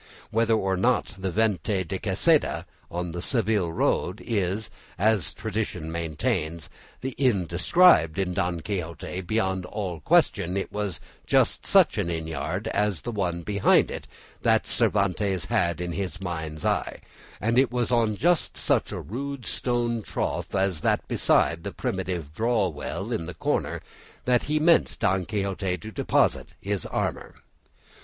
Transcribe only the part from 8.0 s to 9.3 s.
in "Don Quixote,"